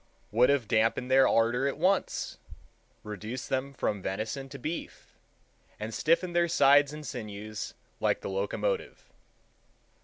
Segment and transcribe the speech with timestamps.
[0.31, 2.39] would have damped their ardor at once,
[3.03, 5.13] reduced them from venison to beef,
[5.79, 9.11] and stiffened their sides and sinews like the locomotive.